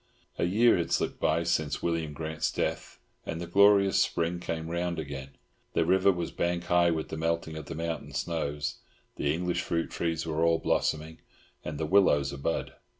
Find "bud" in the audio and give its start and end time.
12.39-12.73